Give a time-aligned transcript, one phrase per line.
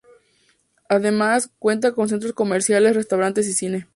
[0.89, 3.87] Además, cuenta con centros comerciales, restaurantes y cine.